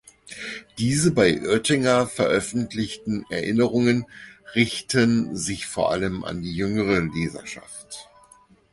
Diese 0.79 1.11
bei 1.11 1.39
Oetinger 1.47 2.07
veröffentlichten 2.07 3.23
Erinnerungen 3.29 4.07
richten 4.55 5.35
sich 5.37 5.67
vor 5.67 5.91
allem 5.91 6.23
an 6.23 6.41
die 6.41 6.55
jüngere 6.55 7.01
Leserschaft. 7.01 8.09